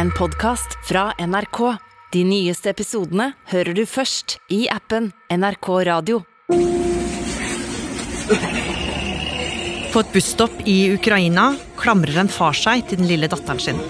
en 0.00 0.10
podkast 0.10 0.78
fra 0.88 1.12
NRK. 1.18 1.58
De 2.12 2.20
nyeste 2.24 2.70
episodene 2.72 3.34
hører 3.50 3.76
du 3.76 3.82
først 3.84 4.38
i 4.48 4.62
appen 4.72 5.10
NRK 5.28 5.68
Radio. 5.84 6.22
På 9.90 10.00
et 10.00 10.14
busstopp 10.14 10.62
i 10.64 10.78
Ukraina 10.94 11.50
klamrer 11.76 12.22
en 12.22 12.32
far 12.32 12.56
seg 12.56 12.86
til 12.88 13.02
den 13.02 13.10
lille 13.10 13.28
datteren 13.28 13.60
sin. 13.60 13.82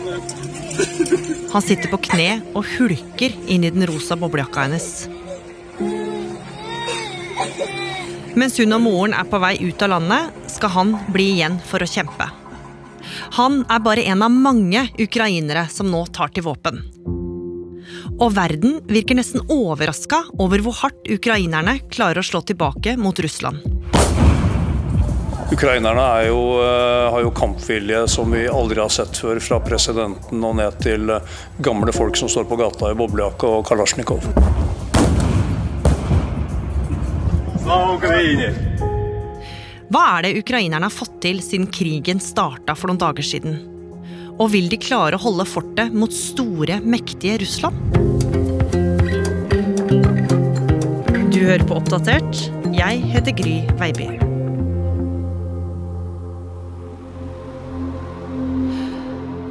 Han 1.52 1.62
sitter 1.62 1.92
på 1.94 2.02
kne 2.08 2.40
og 2.58 2.66
hulker 2.74 3.38
inn 3.46 3.68
i 3.68 3.70
den 3.70 3.86
rosa 3.86 4.18
boblejakka 4.18 4.66
hennes. 4.66 4.90
Mens 8.34 8.58
hun 8.58 8.74
og 8.74 8.82
moren 8.82 9.14
er 9.14 9.30
på 9.30 9.38
vei 9.46 9.54
ut 9.62 9.86
av 9.86 9.94
landet, 9.94 10.42
skal 10.58 10.74
han 10.74 10.96
bli 11.14 11.36
igjen 11.36 11.62
for 11.70 11.86
å 11.86 11.92
kjempe. 11.94 12.32
Han 13.38 13.62
er 13.68 13.84
bare 13.84 14.06
en 14.12 14.22
av 14.26 14.34
mange 14.34 14.86
ukrainere 14.98 15.66
som 15.72 15.90
nå 15.90 16.04
tar 16.14 16.32
til 16.34 16.46
våpen. 16.46 16.82
Og 18.20 18.34
verden 18.36 18.80
virker 18.88 19.16
nesten 19.16 19.44
overraska 19.48 20.24
over 20.38 20.62
hvor 20.64 20.76
hardt 20.82 21.08
ukrainerne 21.10 21.78
klarer 21.90 22.20
å 22.20 22.26
slå 22.26 22.42
tilbake 22.44 22.96
mot 23.00 23.16
Russland. 23.24 23.64
Ukrainerne 25.50 26.02
er 26.20 26.26
jo, 26.28 26.42
eh, 26.62 27.10
har 27.10 27.22
jo 27.24 27.30
kampvilje 27.34 28.04
som 28.08 28.30
vi 28.30 28.44
aldri 28.46 28.78
har 28.80 28.88
sett 28.88 29.18
før, 29.18 29.40
fra 29.42 29.58
presidenten 29.58 30.44
og 30.44 30.54
ned 30.60 30.78
til 30.78 31.10
eh, 31.10 31.20
gamle 31.58 31.92
folk 31.92 32.16
som 32.16 32.30
står 32.30 32.46
på 32.46 32.60
gata 32.60 32.92
i 32.92 32.94
boblejakke 32.94 33.50
og 33.50 33.66
kalasjnikov. 33.66 34.22
Hva 39.90 40.04
er 40.06 40.22
det 40.22 40.38
ukrainerne 40.38 40.86
har 40.86 40.94
fått 40.94 41.16
til 41.24 41.40
siden 41.42 41.66
krigen 41.74 42.20
starta 42.22 42.76
for 42.78 42.86
noen 42.86 43.00
dager 43.02 43.26
siden? 43.26 43.56
Og 44.38 44.52
vil 44.52 44.68
de 44.70 44.78
klare 44.78 45.18
å 45.18 45.22
holde 45.24 45.42
fortet 45.50 45.90
mot 45.90 46.14
store, 46.14 46.76
mektige 46.78 47.40
Russland? 47.42 47.74
Du 51.34 51.40
hører 51.42 51.66
på 51.66 51.74
Oppdatert. 51.74 52.44
Jeg 52.70 53.02
heter 53.16 53.34
Gry 53.34 53.56
Veiby. 53.82 54.08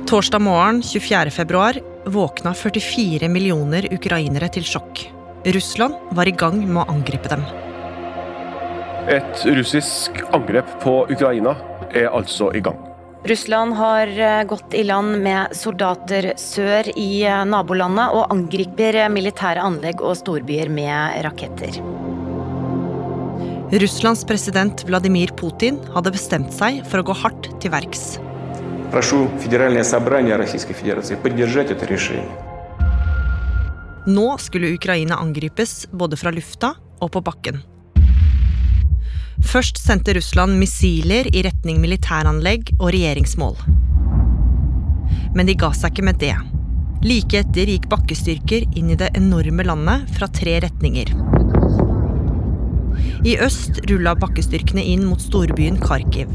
Torsdag 0.08 0.40
morgen 0.48 0.80
24. 0.88 1.36
februar 1.36 1.84
våkna 2.08 2.56
44 2.56 3.28
millioner 3.28 3.92
ukrainere 3.92 4.48
til 4.56 4.64
sjokk. 4.64 5.10
Russland 5.52 6.16
var 6.16 6.32
i 6.32 6.40
gang 6.40 6.64
med 6.64 6.86
å 6.86 6.94
angripe 6.96 7.28
dem. 7.28 7.44
Et 9.08 9.46
russisk 9.56 10.20
angrep 10.36 10.68
på 10.84 11.06
Ukraina 11.10 11.56
er 11.96 12.10
altså 12.12 12.52
i 12.56 12.62
gang. 12.62 12.78
Russland 13.28 13.74
har 13.76 14.08
eh, 14.08 14.44
gått 14.48 14.74
i 14.74 14.84
land 14.84 15.18
med 15.24 15.56
soldater 15.56 16.34
sør 16.40 16.88
i 16.96 17.24
eh, 17.28 17.42
nabolandet 17.48 18.14
og 18.16 18.30
angriper 18.32 19.02
militære 19.12 19.64
anlegg 19.64 20.00
og 20.00 20.16
storbyer 20.20 20.72
med 20.72 21.20
raketter. 21.26 21.82
Russlands 23.70 24.24
president 24.26 24.86
Vladimir 24.88 25.34
Putin 25.38 25.78
hadde 25.94 26.14
bestemt 26.16 26.56
seg 26.56 26.80
for 26.90 27.04
å 27.04 27.10
gå 27.12 27.16
hardt 27.20 27.52
til 27.62 27.74
verks. 27.76 28.18
Nå 34.10 34.30
skulle 34.42 34.72
Ukraina 34.74 35.20
angripes 35.22 35.76
både 35.92 36.18
fra 36.18 36.34
lufta 36.34 36.72
og 37.04 37.12
på 37.14 37.22
bakken. 37.22 37.62
Først 39.46 39.80
sendte 39.80 40.14
Russland 40.18 40.58
missiler 40.60 41.28
i 41.32 41.44
retning 41.46 41.80
militæranlegg 41.82 42.74
og 42.80 42.92
regjeringsmål. 42.94 43.56
Men 45.36 45.48
de 45.48 45.56
ga 45.58 45.72
seg 45.76 45.94
ikke 45.94 46.06
med 46.10 46.20
det. 46.22 46.36
Like 47.06 47.40
etter 47.40 47.70
gikk 47.72 47.88
bakkestyrker 47.92 48.66
inn 48.78 48.92
i 48.92 48.98
det 49.00 49.14
enorme 49.18 49.64
landet 49.64 50.10
fra 50.18 50.28
tre 50.28 50.58
retninger. 50.66 51.14
I 53.24 53.38
øst 53.40 53.80
rulla 53.90 54.16
bakkestyrkene 54.20 54.84
inn 54.84 55.06
mot 55.08 55.22
storbyen 55.24 55.80
Kharkiv. 55.80 56.32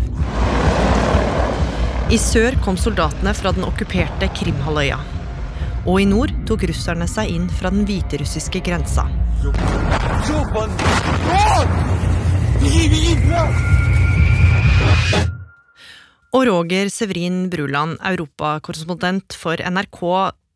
I 2.12 2.19
sør 2.20 2.56
kom 2.64 2.76
soldatene 2.81 3.32
fra 3.37 3.53
den 3.56 3.64
okkuperte 3.69 4.31
Krimhalvøya. 4.37 4.98
Og 5.84 6.00
i 6.00 6.09
nord 6.09 6.32
tok 6.48 6.64
russerne 6.69 7.09
seg 7.10 7.32
inn 7.32 7.50
fra 7.53 7.72
den 7.72 7.84
hviterussiske 7.88 8.64
grensa. 8.64 9.04
Og 16.34 16.47
Roger 16.48 16.88
Severin 16.91 17.44
Bruland, 17.50 17.98
europakorrespondent 18.03 19.37
for 19.38 19.59
NRK. 19.59 20.00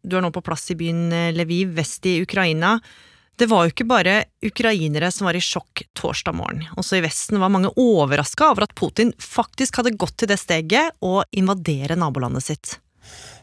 Du 0.02 0.16
er 0.18 0.24
nå 0.24 0.32
på 0.34 0.42
plass 0.42 0.66
i 0.74 0.78
byen 0.78 1.12
Lviv 1.36 1.76
vest 1.76 2.06
i 2.10 2.18
Ukraina. 2.24 2.78
Det 3.38 3.46
var 3.46 3.66
jo 3.66 3.70
ikke 3.70 3.86
bare 3.86 4.14
ukrainere 4.42 5.12
som 5.14 5.28
var 5.28 5.38
i 5.38 5.42
sjokk 5.44 5.84
torsdag 5.94 6.34
morgen. 6.34 6.64
Også 6.80 6.98
i 6.98 7.04
Vesten 7.04 7.38
var 7.38 7.52
mange 7.54 7.70
overraska 7.78 8.50
over 8.50 8.66
at 8.66 8.74
Putin 8.78 9.12
faktisk 9.22 9.78
hadde 9.78 9.94
gått 9.94 10.16
til 10.18 10.32
det 10.32 10.40
steget 10.42 10.98
å 10.98 11.22
invadere 11.30 11.94
nabolandet 11.98 12.48
sitt. 12.48 12.78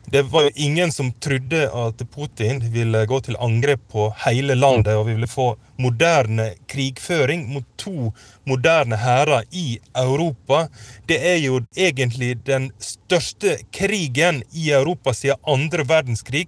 Det 0.06 0.22
var 0.22 0.44
jo 0.44 0.50
ingen 0.56 0.92
som 0.92 1.12
trodde 1.12 1.66
at 1.66 2.02
Putin 2.14 2.60
ville 2.72 3.06
gå 3.10 3.20
til 3.26 3.38
angrep 3.42 3.82
på 3.90 4.06
hele 4.26 4.54
landet 4.56 4.94
og 4.94 5.08
vi 5.08 5.16
ville 5.16 5.30
få 5.30 5.48
moderne 5.82 6.52
krigføring 6.70 7.48
mot 7.50 7.66
to 7.82 8.12
moderne 8.46 9.00
hærer 9.02 9.48
i 9.52 9.80
Europa. 9.98 10.68
Det 11.10 11.18
er 11.18 11.40
jo 11.42 11.64
egentlig 11.74 12.38
den 12.46 12.70
største 12.78 13.58
krigen 13.74 14.44
i 14.54 14.70
Europa 14.78 15.14
siden 15.14 15.42
andre 15.42 15.88
verdenskrig. 15.90 16.48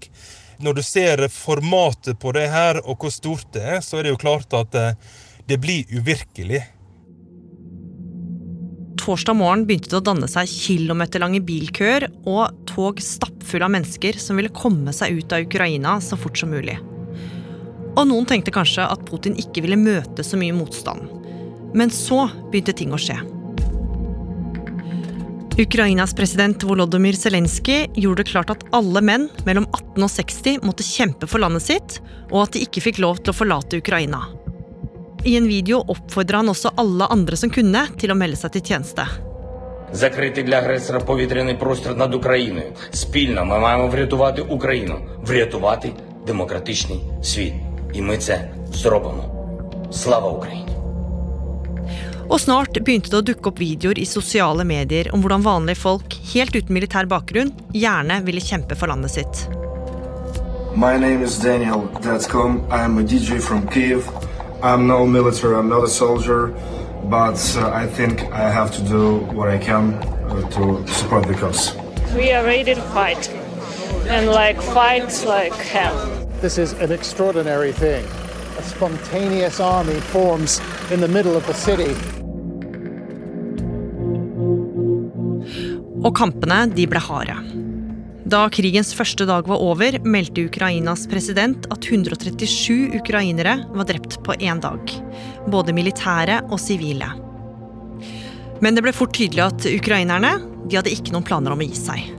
Når 0.61 0.77
du 0.77 0.83
ser 0.85 1.27
formatet 1.33 2.21
på 2.21 2.31
det 2.37 2.47
her 2.53 2.81
og 2.85 3.01
hvor 3.01 3.13
stort 3.13 3.49
det 3.53 3.65
er, 3.65 3.81
så 3.81 3.97
er 3.97 4.05
det 4.05 4.13
jo 4.13 4.21
klart 4.21 4.53
at 4.53 4.81
det 5.49 5.61
blir 5.63 5.89
uvirkelig. 5.97 6.61
Torsdag 9.07 9.37
morgen 9.39 9.61
begynte 9.63 9.87
det 9.87 10.01
å 10.01 10.03
danne 10.03 10.27
seg 10.27 10.49
kilometerlange 10.51 11.39
bilkøer 11.47 12.09
og 12.27 12.57
tog 12.67 12.97
stappfulle 12.99 13.63
av 13.63 13.71
mennesker 13.71 14.17
som 14.19 14.35
ville 14.35 14.51
komme 14.51 14.91
seg 14.91 15.21
ut 15.21 15.31
av 15.31 15.45
Ukraina 15.45 15.93
så 16.03 16.17
fort 16.19 16.35
som 16.35 16.51
mulig. 16.51 16.75
Og 17.93 18.01
noen 18.09 18.27
tenkte 18.27 18.51
kanskje 18.51 18.83
at 18.83 19.05
Putin 19.07 19.37
ikke 19.39 19.63
ville 19.63 19.79
møte 19.79 20.25
så 20.27 20.35
mye 20.35 20.55
motstand. 20.57 21.07
Men 21.71 21.93
så 21.95 22.25
begynte 22.51 22.75
ting 22.75 22.91
å 22.91 22.99
skje. 22.99 23.15
Ukrainas 25.55 26.11
president 26.17 26.67
Volodymyr 26.67 27.15
Zelenskyj 27.15 27.87
gjorde 28.03 28.25
det 28.25 28.33
klart 28.33 28.51
at 28.57 28.67
alle 28.75 28.99
menn 29.07 29.29
mellom 29.47 29.69
18 29.71 30.03
og 30.03 30.11
60 30.17 30.67
måtte 30.67 30.83
kjempe 30.83 31.31
for 31.31 31.45
landet 31.45 31.63
sitt, 31.63 32.01
og 32.27 32.43
at 32.43 32.57
de 32.57 32.67
ikke 32.67 32.83
fikk 32.89 32.99
lov 33.07 33.23
til 33.23 33.31
å 33.31 33.39
forlate 33.39 33.79
Ukraina. 33.79 34.25
I 35.24 35.36
en 35.36 35.46
video 35.46 35.78
oppfordra 35.86 36.42
han 36.42 36.48
også 36.48 36.72
alle 36.76 37.06
andre 37.14 37.36
som 37.36 37.50
kunne, 37.50 37.84
til 37.98 38.10
å 38.10 38.18
melde 38.18 38.40
seg 38.40 38.56
til 38.56 38.62
tjeneste. 38.72 39.06
Закритий 39.92 40.44
для 40.44 40.58
агресора 40.58 41.00
повітряний 41.00 41.54
простір 41.54 41.96
над 41.96 42.14
Україною. 42.14 42.72
Спільно 42.90 43.44
ми 43.44 43.58
маємо 43.58 43.88
врятувати 43.88 44.42
Україну, 44.42 44.98
врятувати 45.22 45.92
демократичний 46.26 47.00
світ. 47.22 47.54
І 47.94 48.02
ми 48.02 48.18
це 48.18 48.50
зробимо. 48.72 49.24
Слава 49.90 50.28
Україні! 50.30 50.72
Og 52.32 52.40
snart 52.40 52.78
begynte 52.80 53.10
det 53.12 53.18
å 53.18 53.24
dukke 53.28 53.50
opp 53.50 53.58
videoer 53.60 53.98
i 54.00 54.06
sosiale 54.08 54.64
medier 54.64 55.10
om 55.12 55.20
hvordan 55.20 55.42
vanlige 55.44 55.82
folk, 55.82 56.14
helt 56.32 56.54
uten 56.56 56.72
militær 56.72 57.04
bakgrunn, 57.10 57.50
gjerne 57.76 58.22
ville 58.24 58.40
kjempe 58.40 58.78
for 58.78 58.88
landet 58.88 59.12
sitt. 59.12 59.42
My 60.74 60.96
name 60.96 61.20
is 61.20 61.36
Daniel 61.36 61.84
Datskom. 62.00 62.62
I 62.70 62.84
am 62.84 62.96
a 62.96 63.02
DJ 63.02 63.36
from 63.38 63.68
Kiev. 63.68 64.08
I'm 64.61 64.87
no 64.87 65.05
military, 65.05 65.55
I'm 65.55 65.69
not 65.69 65.83
a 65.83 65.87
soldier, 65.87 66.47
but 67.03 67.37
uh, 67.55 67.69
I 67.69 67.85
think 67.85 68.23
I 68.33 68.49
have 68.49 68.71
to 68.77 68.81
do 68.81 69.17
what 69.35 69.49
I 69.49 69.59
can 69.59 69.93
uh, 69.93 70.49
to 70.49 70.87
support 70.87 71.27
the 71.27 71.35
cause. 71.35 71.75
We 72.15 72.31
are 72.31 72.43
ready 72.43 72.73
to 72.73 72.81
fight 72.81 73.29
and 74.09 74.29
like 74.29 74.59
fight 74.59 75.23
like 75.27 75.53
hell. 75.53 75.95
This 76.41 76.57
is 76.57 76.73
an 76.73 76.91
extraordinary 76.91 77.71
thing. 77.71 78.03
A 78.57 78.63
spontaneous 78.63 79.59
army 79.59 79.99
forms 79.99 80.59
in 80.91 81.01
the 81.01 81.07
middle 81.07 81.35
of 81.35 81.45
the 81.45 81.53
city. 81.53 81.93
Og 86.03 86.15
kampene 86.15 86.73
de 86.73 86.87
ble 86.87 86.99
harde. 86.99 87.35
Da 88.27 88.41
krigens 88.51 88.89
første 88.91 89.23
dag 89.23 89.45
var 89.47 89.61
over, 89.63 89.95
meldte 90.03 90.43
Ukrainas 90.49 91.05
president 91.07 91.63
at 91.71 91.85
137 91.87 92.97
ukrainere 92.99 93.53
var 93.71 93.87
drept 93.87 94.17
på 94.25 94.35
én 94.43 94.59
dag. 94.59 94.91
Både 95.47 95.71
militære 95.71 96.41
og 96.49 96.59
sivile. 96.59 97.07
Men 98.59 98.75
det 98.75 98.83
ble 98.83 98.91
fort 98.91 99.15
tydelig 99.15 99.45
at 99.45 99.67
ukrainerne 99.71 100.33
de 100.67 100.75
hadde 100.75 100.91
ikke 100.91 101.15
noen 101.15 101.23
planer 101.29 101.55
om 101.55 101.63
å 101.63 101.69
gi 101.69 101.79
seg. 101.79 102.09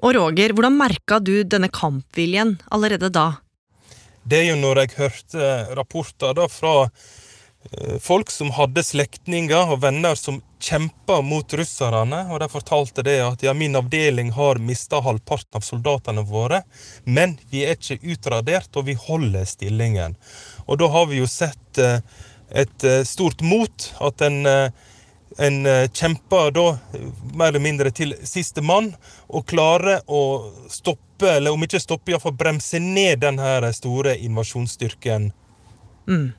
Og 0.00 0.16
Roger, 0.16 0.56
hvordan 0.56 0.78
merka 0.78 1.20
du 1.20 1.42
denne 1.44 1.68
kampviljen 1.68 2.56
allerede 2.72 3.12
da? 3.12 3.26
Det 4.24 4.40
er 4.40 4.54
jo 4.54 4.60
når 4.62 4.86
jeg 4.86 4.96
hørte 5.02 5.52
rapporter 5.76 6.32
da 6.38 6.48
fra 6.48 6.86
eh, 6.86 7.12
folk 8.00 8.30
som 8.30 8.50
hadde 8.50 8.82
slektninger 8.84 9.70
og 9.72 9.80
venner 9.84 10.16
som 10.18 10.40
kjempa 10.62 11.22
mot 11.22 11.54
russerne. 11.54 12.26
og 12.32 12.40
De 12.40 12.48
fortalte 12.48 13.02
det 13.06 13.18
at 13.22 13.42
ja, 13.42 13.54
min 13.54 13.76
avdeling 13.76 14.32
har 14.36 14.60
mista 14.62 15.00
halvparten 15.02 15.58
av 15.58 15.66
soldatene 15.66 16.24
våre, 16.28 16.62
men 17.04 17.36
vi 17.50 17.64
er 17.66 17.78
ikke 17.78 18.00
utradert, 18.14 18.70
og 18.76 18.86
vi 18.90 18.96
holder 18.98 19.46
stillingen. 19.48 20.16
Og 20.66 20.78
da 20.82 20.90
har 20.92 21.08
vi 21.10 21.22
jo 21.22 21.28
sett 21.30 21.78
eh, 21.82 22.00
et 22.50 22.84
eh, 22.84 23.02
stort 23.08 23.42
mot. 23.42 23.88
At 24.00 24.22
en, 24.22 24.44
en 24.46 25.70
kjemper 25.94 26.52
da 26.54 26.66
mer 27.32 27.48
eller 27.48 27.62
mindre 27.62 27.94
til 27.94 28.14
siste 28.28 28.62
mann, 28.62 28.92
og 29.28 29.48
klarer 29.50 30.04
å 30.06 30.52
stoppe, 30.70 31.30
eller 31.38 31.54
om 31.54 31.64
ikke 31.64 31.82
stoppe, 31.82 32.12
iallfall 32.12 32.36
bremse 32.36 32.78
ned 32.82 33.22
den 33.24 33.40
store 33.74 34.18
invasjonsstyrken. 34.18 35.32
Mm. 36.10 36.30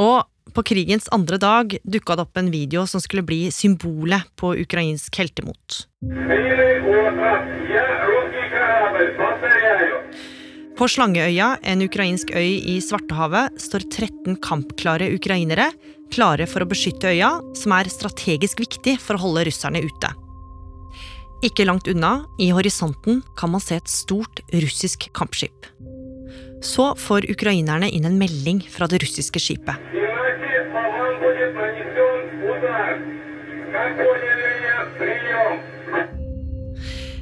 Og 0.00 0.20
på 0.54 0.64
krigens 0.66 1.08
andre 1.14 1.38
dag 1.40 1.76
dukka 1.84 2.16
det 2.16 2.24
opp 2.26 2.40
en 2.40 2.50
video 2.50 2.86
som 2.86 3.02
skulle 3.02 3.26
bli 3.26 3.50
symbolet 3.54 4.28
på 4.40 4.54
ukrainsk 4.62 5.20
heltemot. 5.20 5.84
På 10.80 10.88
Slangeøya, 10.88 11.58
en 11.62 11.82
ukrainsk 11.84 12.30
øy 12.32 12.56
i 12.72 12.78
Svartehavet, 12.80 13.58
står 13.60 13.84
13 13.90 14.38
kampklare 14.40 15.10
ukrainere 15.12 15.68
klare 16.10 16.46
for 16.50 16.64
å 16.64 16.68
beskytte 16.68 17.12
øya, 17.12 17.30
som 17.56 17.74
er 17.76 17.90
strategisk 17.92 18.62
viktig 18.64 18.96
for 19.02 19.16
å 19.16 19.24
holde 19.24 19.46
russerne 19.48 19.82
ute. 19.84 20.12
Ikke 21.46 21.64
langt 21.64 21.88
unna, 21.88 22.26
i 22.40 22.50
horisonten, 22.52 23.22
kan 23.38 23.52
man 23.54 23.62
se 23.64 23.78
et 23.80 23.88
stort 23.88 24.42
russisk 24.52 25.08
kampskip. 25.16 25.68
Så 26.64 26.90
får 27.00 27.30
ukrainerne 27.32 27.88
inn 27.88 28.04
en 28.04 28.18
melding 28.20 28.60
fra 28.68 28.88
det 28.90 29.00
russiske 29.04 29.40
skipet. 29.40 30.09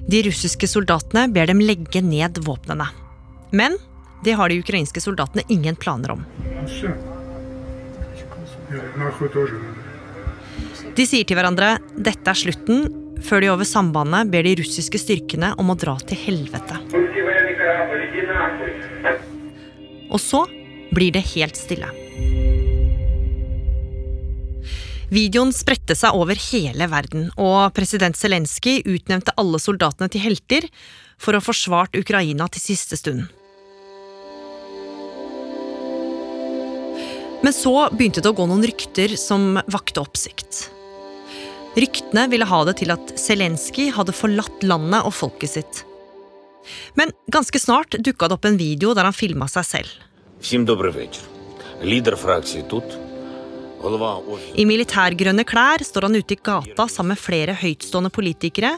De 0.09 0.23
russiske 0.25 0.65
soldatene 0.69 1.27
ber 1.29 1.51
dem 1.51 1.61
legge 1.61 2.01
ned 2.01 2.39
våpnene. 2.47 2.87
Men 3.53 3.77
det 4.25 4.39
har 4.41 4.49
de 4.49 4.57
ukrainske 4.63 5.03
soldatene 5.05 5.45
ingen 5.53 5.77
planer 5.77 6.15
om. 6.15 6.23
De 10.97 11.07
sier 11.07 11.29
til 11.29 11.37
hverandre 11.37 11.75
dette 11.93 12.33
er 12.33 12.41
slutten, 12.41 12.89
før 13.21 13.45
de 13.45 13.53
over 13.53 13.69
sambandet 13.69 14.33
ber 14.33 14.49
de 14.49 14.57
russiske 14.63 15.01
styrkene 15.03 15.53
om 15.61 15.75
å 15.75 15.77
dra 15.77 15.99
til 16.09 16.21
helvete. 16.25 16.81
Og 20.09 20.21
så 20.25 20.47
blir 20.97 21.13
det 21.13 21.27
helt 21.35 21.61
stille. 21.61 21.93
Videoen 25.09 25.55
spredte 25.57 25.95
seg 25.97 26.13
over 26.13 26.37
hele 26.51 26.85
verden, 26.93 27.31
og 27.41 27.73
president 27.77 28.17
Zelenskyj 28.19 28.83
utnevnte 28.85 29.33
alle 29.41 29.61
soldatene 29.63 30.11
til 30.13 30.21
helter 30.21 30.67
for 31.17 31.33
å 31.33 31.41
ha 31.41 31.47
forsvart 31.47 31.97
Ukraina 31.97 32.45
til 32.53 32.61
siste 32.61 32.99
stund. 33.01 33.25
Men 37.41 37.55
så 37.55 37.73
begynte 37.95 38.21
det 38.21 38.29
å 38.29 38.37
gå 38.37 38.45
noen 38.51 38.67
rykter 38.67 39.15
som 39.17 39.57
vakte 39.73 40.03
oppsikt. 40.03 40.67
Ryktene 41.79 42.27
ville 42.29 42.49
ha 42.51 42.61
det 42.69 42.77
til 42.83 42.93
at 42.93 43.15
Zelenskyj 43.17 43.95
hadde 43.97 44.17
forlatt 44.17 44.65
landet 44.67 45.09
og 45.09 45.15
folket 45.17 45.55
sitt. 45.55 45.85
Men 46.99 47.15
ganske 47.33 47.57
snart 47.63 47.97
dukka 48.05 48.29
det 48.29 48.37
opp 48.37 48.49
en 48.51 48.61
video 48.61 48.93
der 48.93 49.09
han 49.09 49.17
filma 49.17 49.49
seg 49.49 49.65
selv. 49.73 49.89
Leder 51.79 52.19
fra 52.19 52.41
institutt 52.43 52.99
Лідер 53.84 54.00
фракції 54.00 54.50
тут, 54.54 54.60
i 54.60 54.66
militærgrønne 54.66 55.44
klær 55.44 55.84
står 55.84 56.08
han 56.08 56.16
ute 56.16 56.34
i 56.34 56.40
gata 56.40 56.88
sammen 56.88 57.14
med 57.14 57.20
flere 57.20 57.54
høytstående 57.54 58.10
politikere, 58.10 58.78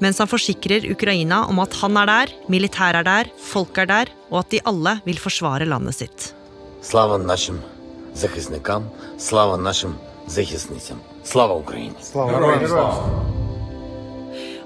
mens 0.00 0.18
han 0.18 0.26
forsikrer 0.26 0.90
Ukraina 0.90 1.44
om 1.46 1.60
at 1.60 1.74
han 1.80 1.96
er 1.96 2.06
der, 2.06 2.32
militæret 2.48 3.00
er 3.00 3.06
der, 3.06 3.30
folk 3.38 3.78
er 3.78 3.86
der, 3.86 4.10
og 4.30 4.40
at 4.42 4.50
de 4.50 4.60
alle 4.66 5.00
vil 5.04 5.18
forsvare 5.18 5.68
landet 5.68 5.94
sitt. 5.94 6.34
Slava 6.82 7.18
нашим 7.18 7.60
захисникам, 8.14 8.88
slava 9.18 9.56
нашим 9.56 9.94
захисницям. 10.26 10.98
Slava 11.24 11.54
Ukraina. 11.54 11.94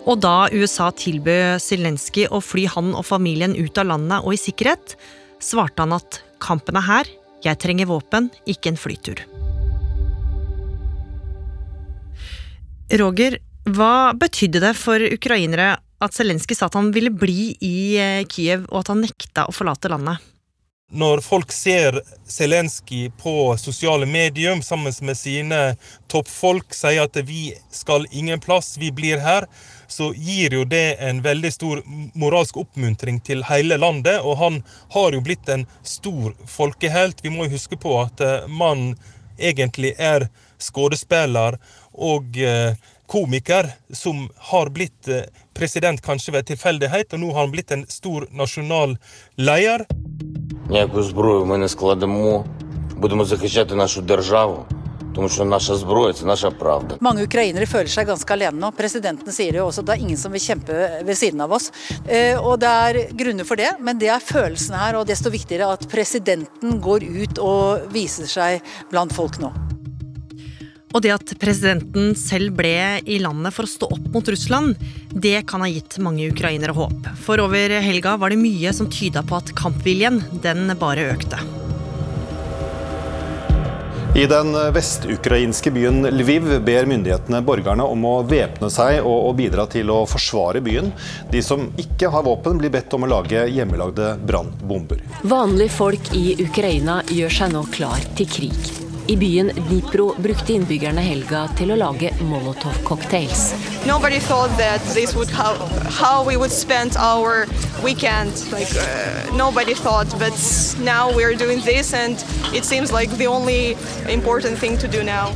Og 0.07 0.21
da 0.21 0.49
USA 0.53 0.91
tilbød 0.93 1.59
Zelenskyj 1.61 2.29
å 2.31 2.41
fly 2.41 2.67
han 2.71 2.95
og 2.95 3.05
familien 3.09 3.57
ut 3.57 3.79
av 3.79 3.89
landet 3.89 4.23
og 4.23 4.37
i 4.37 4.41
sikkerhet, 4.41 4.97
svarte 5.41 5.83
han 5.83 5.97
at 5.97 6.23
kampen 6.39 6.77
er 6.77 6.87
her, 6.87 7.11
jeg 7.45 7.61
trenger 7.61 7.91
våpen, 7.91 8.31
ikke 8.47 8.73
en 8.73 8.81
flytur. 8.81 9.25
Roger, 12.90 13.38
hva 13.70 14.16
betydde 14.18 14.64
det 14.64 14.74
for 14.74 15.04
ukrainere 15.14 15.76
at 16.02 16.16
Zelenskyj 16.16 16.58
sa 16.58 16.70
at 16.70 16.78
han 16.80 16.90
ville 16.96 17.12
bli 17.14 17.52
i 17.62 17.78
eh, 18.02 18.26
Kiev, 18.26 18.66
og 18.72 18.82
at 18.82 18.90
han 18.94 19.04
nekta 19.04 19.46
å 19.46 19.54
forlate 19.54 19.92
landet? 19.92 20.24
Når 20.90 21.22
folk 21.22 21.52
ser 21.54 22.00
Zelenskyj 22.26 23.12
på 23.22 23.34
sosiale 23.62 24.08
medier 24.10 24.58
sammen 24.66 24.96
med 25.06 25.20
sine 25.20 25.60
toppfolk 26.10 26.74
sier 26.74 27.04
at 27.04 27.20
vi 27.28 27.52
skal 27.70 28.08
ingen 28.10 28.42
plass, 28.42 28.72
vi 28.82 28.90
blir 28.90 29.22
her, 29.22 29.46
så 29.86 30.10
gir 30.18 30.58
jo 30.58 30.64
det 30.66 30.98
en 31.06 31.22
veldig 31.22 31.52
stor 31.54 31.84
moralsk 32.18 32.58
oppmuntring 32.58 33.22
til 33.22 33.46
hele 33.46 33.78
landet. 33.78 34.18
Og 34.26 34.42
han 34.42 34.60
har 34.98 35.14
jo 35.14 35.22
blitt 35.22 35.46
en 35.54 35.68
stor 35.86 36.34
folkehelt. 36.50 37.22
Vi 37.22 37.30
må 37.38 37.46
jo 37.46 37.54
huske 37.60 37.78
på 37.78 37.94
at 38.02 38.26
eh, 38.26 38.50
mannen 38.50 38.98
egentlig 39.39 39.95
er 39.99 40.29
skuespiller 40.59 41.59
og 41.93 42.39
eh, 42.39 42.75
komiker 43.07 43.69
som 43.93 44.29
har 44.51 44.71
blitt 44.75 45.09
eh, 45.09 45.27
president 45.55 46.03
kanskje 46.03 46.35
ved 46.35 46.49
tilfeldighet, 46.51 47.13
og 47.13 47.21
nå 47.21 47.33
har 47.33 47.47
han 47.47 47.55
blitt 47.55 47.75
en 47.75 47.87
stor 47.89 48.29
nasjonal 48.31 48.97
leder. 49.37 49.87
Ніяку 50.69 51.03
зброю 51.03 51.47
ми 51.47 51.59
не 51.59 51.69
складемо, 51.69 52.45
будемо 52.97 53.25
захищати 53.25 53.75
нашу 53.75 54.03
державу. 54.03 54.67
Mange 57.06 57.26
ukrainere 57.28 57.70
føler 57.70 57.92
seg 57.92 58.10
ganske 58.10 58.36
alene 58.36 58.60
nå. 58.62 58.72
Presidenten 58.78 59.36
sier 59.36 59.60
jo 59.60 59.68
også 59.70 59.84
at 59.84 59.90
det 59.90 59.98
er 59.98 60.06
ingen 60.06 60.20
som 60.20 60.36
vil 60.36 60.44
kjempe 60.44 60.78
ved 61.06 61.18
siden 61.20 61.44
av 61.46 61.56
oss. 61.56 61.70
Eh, 62.06 62.38
og 62.38 62.60
det 62.64 62.70
er 62.70 63.02
grunner 63.20 63.48
for 63.48 63.60
det, 63.60 63.74
men 63.84 64.00
det 64.02 64.12
er 64.14 64.24
følelsen 64.24 64.78
her. 64.80 65.00
Og 65.00 65.08
desto 65.10 65.34
viktigere 65.34 65.72
at 65.76 65.88
presidenten 65.92 66.80
går 66.84 67.08
ut 67.08 67.44
og 67.44 67.90
viser 67.94 68.30
seg 68.30 68.64
blant 68.92 69.16
folk 69.16 69.42
nå. 69.44 69.52
Og 70.90 71.04
det 71.06 71.12
at 71.14 71.34
presidenten 71.42 72.16
selv 72.18 72.56
ble 72.58 72.74
i 73.06 73.20
landet 73.22 73.54
for 73.54 73.68
å 73.68 73.70
stå 73.70 73.92
opp 73.94 74.10
mot 74.16 74.32
Russland, 74.34 74.74
det 75.14 75.44
kan 75.50 75.62
ha 75.62 75.70
gitt 75.70 76.00
mange 76.02 76.26
ukrainere 76.32 76.74
håp. 76.74 77.12
For 77.22 77.42
over 77.44 77.78
helga 77.86 78.18
var 78.18 78.34
det 78.34 78.42
mye 78.42 78.74
som 78.74 78.90
tyda 78.90 79.22
på 79.22 79.38
at 79.38 79.54
kampviljen, 79.58 80.24
den 80.42 80.74
bare 80.82 81.12
økte. 81.14 81.69
I 84.16 84.26
den 84.26 84.54
vestukrainske 84.74 85.72
byen 85.72 86.02
Lviv 86.02 86.48
ber 86.66 86.88
myndighetene 86.90 87.44
borgerne 87.46 87.86
om 87.86 88.08
å 88.10 88.16
væpne 88.26 88.72
seg 88.74 89.06
og 89.06 89.36
bidra 89.38 89.68
til 89.70 89.92
å 89.94 90.00
forsvare 90.10 90.64
byen. 90.66 90.90
De 91.30 91.44
som 91.46 91.68
ikke 91.78 92.10
har 92.10 92.26
våpen, 92.26 92.58
blir 92.58 92.74
bedt 92.74 92.94
om 92.98 93.06
å 93.06 93.12
lage 93.14 93.46
hjemmelagde 93.54 94.16
brannbomber. 94.26 95.06
Vanlige 95.22 95.78
folk 95.78 96.14
i 96.18 96.34
Ukraina 96.42 97.04
gjør 97.06 97.40
seg 97.42 97.54
nå 97.54 97.66
klar 97.70 98.02
til 98.18 98.34
krig. 98.34 98.89
I 99.10 99.16
byen 99.18 99.50
Dnipro 99.56 100.14
brukte 100.22 100.54
innbyggerne 100.54 101.02
helga 101.02 101.48
til 101.58 101.72
å 101.74 101.78
lage 101.80 102.12
molotov-cocktails. 102.30 103.48
Nobody 103.90 104.20
thought 104.22 104.54
that 104.60 104.86
this 104.94 105.16
would 105.18 105.32
how, 105.34 105.56
how 105.90 106.22
we 106.22 106.38
would 106.38 106.54
spend 106.54 106.94
our 106.94 107.48
weekend. 107.82 108.30
Like 108.54 108.70
uh, 108.78 109.34
nobody 109.34 109.74
thought, 109.74 110.14
but 110.22 110.38
now 110.86 111.10
we're 111.10 111.34
doing 111.34 111.66
this, 111.66 111.94
and 111.94 112.22
it 112.54 112.66
seems 112.66 112.94
like 112.94 113.10
the 113.18 113.26
only 113.26 113.76
important 114.06 114.62
thing 114.62 114.78
to 114.78 114.88
do 114.88 115.02
now. 115.02 115.34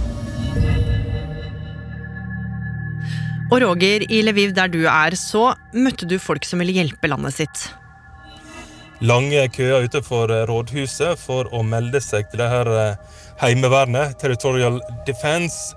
Og 3.49 3.61
Roger, 3.61 4.05
i 4.05 4.21
Lviv 4.21 4.53
der 4.53 4.69
du 4.69 4.83
er, 4.85 5.17
så 5.17 5.55
møtte 5.73 6.05
du 6.05 6.19
folk 6.21 6.45
som 6.45 6.61
ville 6.61 6.77
hjelpe 6.77 7.09
landet 7.09 7.41
sitt. 7.41 7.71
Lange 9.03 9.50
køer 9.51 9.83
utenfor 9.83 10.31
rådhuset 10.48 11.19
for 11.19 11.50
å 11.51 11.60
melde 11.67 12.00
seg 12.00 12.29
til 12.31 12.39
det 12.39 12.45
her 12.48 12.69
eh, 12.72 13.17
Heimevernet, 13.41 14.13
Territorial 14.22 14.77
Defense. 15.03 15.75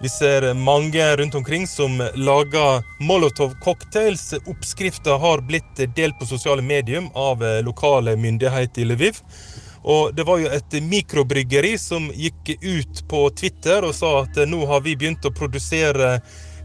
Vi 0.00 0.08
ser 0.08 0.46
mange 0.56 1.04
rundt 1.20 1.36
omkring 1.36 1.66
som 1.68 2.00
lager 2.16 2.80
Molotov-cocktails. 3.04 4.38
Oppskrifta 4.48 5.18
har 5.20 5.44
blitt 5.44 5.82
delt 5.96 6.16
på 6.16 6.30
sosiale 6.30 6.64
medier 6.64 7.04
av 7.12 7.44
lokale 7.60 8.16
myndigheter 8.16 8.86
i 8.86 8.88
Lviv. 8.88 9.20
Og 9.82 10.14
det 10.16 10.24
var 10.24 10.40
jo 10.40 10.48
et 10.56 10.78
mikrobryggeri 10.80 11.74
som 11.78 12.08
gikk 12.14 12.54
ut 12.62 13.04
på 13.10 13.26
Twitter 13.36 13.84
og 13.84 13.92
sa 13.98 14.22
at 14.22 14.40
nå 14.48 14.64
har 14.70 14.80
vi 14.80 14.96
begynt 14.96 15.28
å 15.28 15.34
produsere 15.34 16.22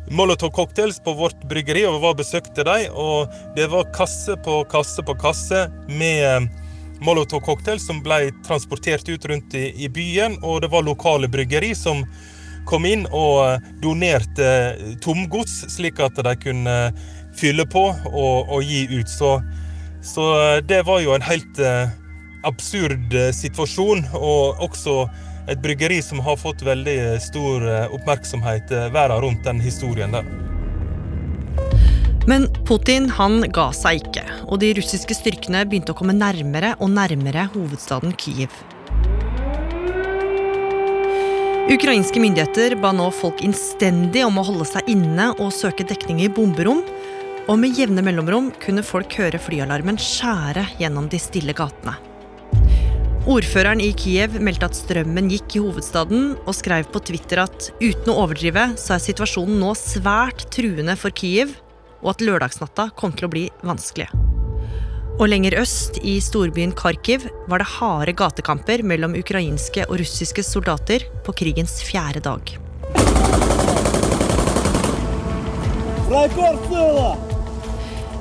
Molotov-cocktails 0.10 1.02
på 1.04 1.14
vårt 1.14 1.42
bryggeri, 1.50 1.84
og 1.88 2.00
vi 2.04 2.14
besøkte 2.22 2.64
dem. 2.64 2.94
Og 2.96 3.34
det 3.58 3.68
var 3.72 3.90
kasse 3.96 4.38
på 4.44 4.62
kasse 4.72 5.04
på 5.04 5.16
kasse 5.20 5.68
med 5.90 6.48
Molotov 7.04 7.44
Cocktails 7.46 7.86
som 7.86 8.00
ble 8.04 8.32
transportert 8.48 9.10
ut 9.10 9.26
rundt 9.30 9.54
i, 9.58 9.70
i, 9.76 9.90
byen. 9.90 10.40
Og 10.44 10.62
det 10.64 10.72
var 10.72 10.86
lokale 10.88 11.30
bryggeri 11.30 11.74
som 11.78 12.06
kom 12.68 12.88
inn 12.88 13.06
og 13.16 13.44
eh, 13.46 13.70
donerte 13.84 14.50
tomgods, 15.04 15.68
slik 15.76 16.02
at 16.04 16.18
de 16.24 16.34
kunne 16.42 16.78
fylle 17.38 17.68
på 17.70 17.86
og, 17.92 18.50
og 18.50 18.64
gi 18.64 18.88
ut. 18.96 19.12
Så, 19.12 19.38
så, 20.02 20.26
det 20.68 20.84
var 20.88 21.04
jo 21.04 21.14
en 21.16 21.26
helt 21.28 21.64
absurd 22.48 23.14
situasjon, 23.36 24.06
og 24.16 24.62
også 24.64 25.04
et 25.48 25.62
bryggeri 25.64 26.02
som 26.04 26.20
har 26.26 26.38
fått 26.40 26.66
veldig 26.68 26.98
stor 27.24 27.64
oppmerksomhet 27.96 28.72
verden 28.92 29.24
rundt 29.24 29.48
den 29.48 29.64
historien 29.64 30.12
der. 30.12 30.28
Men 32.28 32.50
Putin 32.68 33.08
han 33.16 33.46
ga 33.56 33.70
seg 33.72 34.02
ikke, 34.02 34.26
og 34.52 34.60
de 34.60 34.74
russiske 34.76 35.16
styrkene 35.16 35.62
begynte 35.64 35.94
å 35.94 35.98
komme 35.98 36.16
nærmere 36.16 36.74
og 36.84 36.92
nærmere 36.92 37.46
hovedstaden 37.54 38.12
Kyiv. 38.20 38.52
Ukrainske 41.68 42.20
myndigheter 42.24 42.78
ba 42.80 42.94
nå 42.96 43.10
folk 43.16 43.42
innstendig 43.44 44.22
om 44.24 44.38
å 44.40 44.46
holde 44.48 44.68
seg 44.70 44.88
inne 44.92 45.34
og 45.36 45.56
søke 45.56 45.84
dekning 45.88 46.22
i 46.24 46.30
bomberom. 46.32 46.80
Og 47.48 47.60
med 47.60 47.80
jevne 47.80 48.04
mellomrom 48.04 48.54
kunne 48.64 48.84
folk 48.84 49.16
høre 49.20 49.40
flyalarmen 49.40 50.00
skjære 50.00 50.64
gjennom 50.80 51.08
de 51.12 51.20
stille 51.20 51.56
gatene. 51.56 51.96
Ordføreren 53.28 53.82
i 53.84 53.90
Kiev 53.92 54.38
meldte 54.40 54.70
at 54.70 54.78
strømmen 54.78 55.26
gikk 55.28 55.58
i 55.58 55.60
hovedstaden, 55.60 56.38
og 56.48 56.56
skrev 56.56 56.86
på 56.94 57.02
Twitter 57.10 57.42
at 57.44 57.66
uten 57.82 58.08
å 58.14 58.22
overdrive, 58.22 58.70
så 58.80 58.94
er 58.96 59.04
situasjonen 59.04 59.58
nå 59.60 59.74
svært 59.76 60.46
truende 60.56 60.96
for 60.96 61.12
Kiev, 61.12 61.52
og 62.00 62.14
at 62.14 62.24
lørdagsnatta 62.24 62.88
kom 62.96 63.12
til 63.12 63.28
å 63.28 63.32
bli 63.34 63.44
vanskelig. 63.68 64.08
Og 65.18 65.28
lenger 65.28 65.58
øst, 65.60 66.00
i 66.08 66.22
storbyen 66.24 66.72
Kharkiv, 66.78 67.28
var 67.52 67.60
det 67.60 67.68
harde 67.74 68.16
gatekamper 68.16 68.86
mellom 68.88 69.18
ukrainske 69.20 69.84
og 69.90 70.00
russiske 70.00 70.46
soldater 70.48 71.04
på 71.28 71.36
krigens 71.44 71.82
fjerde 71.84 72.24
dag. 72.24 72.56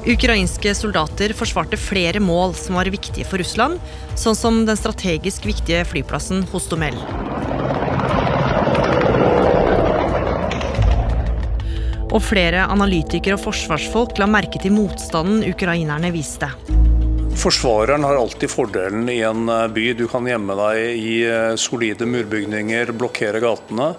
Ukrainske 0.07 0.71
soldater 0.79 1.33
forsvarte 1.35 1.75
flere 1.75 2.21
mål 2.23 2.53
som 2.55 2.77
var 2.79 2.87
viktige 2.95 3.27
for 3.27 3.43
Russland, 3.43 3.81
sånn 4.15 4.37
som 4.39 4.61
den 4.69 4.79
strategisk 4.79 5.49
viktige 5.49 5.81
flyplassen 5.91 6.45
Hostomel. 6.53 6.95
Og 12.15 12.23
flere 12.23 12.69
analytikere 12.71 13.35
og 13.35 13.43
forsvarsfolk 13.49 14.23
la 14.23 14.31
merke 14.31 14.63
til 14.63 14.77
motstanden 14.79 15.43
ukrainerne 15.51 16.15
viste. 16.15 16.55
Forsvareren 17.37 18.05
har 18.05 18.15
alltid 18.15 18.51
fordelen 18.51 19.09
i 19.09 19.21
en 19.21 19.49
eh, 19.49 19.69
by. 19.69 19.93
Du 19.93 20.07
kan 20.09 20.27
gjemme 20.27 20.57
deg 20.57 20.97
i 20.97 21.17
eh, 21.29 21.53
solide 21.61 22.09
murbygninger, 22.09 22.93
blokkere 22.97 23.43
gatene. 23.45 23.91